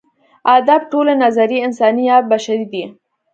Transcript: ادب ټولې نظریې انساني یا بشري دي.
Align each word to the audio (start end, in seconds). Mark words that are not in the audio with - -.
ادب 0.55 0.81
ټولې 0.91 1.13
نظریې 1.23 1.63
انساني 1.67 2.03
یا 2.09 2.17
بشري 2.31 2.65
دي. 2.71 2.83